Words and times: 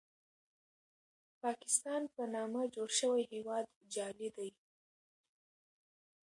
پاکستان 1.43 2.01
په 2.15 2.23
نامه 2.35 2.61
جوړ 2.75 2.89
شوی 2.99 3.23
هېواد 3.33 3.65
جعلي 3.93 4.29
دی. 4.37 4.49